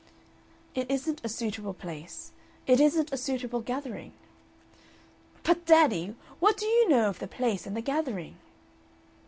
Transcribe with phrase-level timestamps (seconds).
[0.73, 2.31] "It isn't a suitable place;
[2.65, 4.13] it isn't a suitable gathering."
[5.43, 8.37] "But, daddy, what do you know of the place and the gathering?"